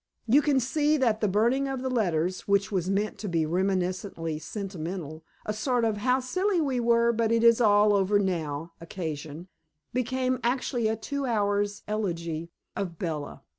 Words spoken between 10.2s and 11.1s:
actually a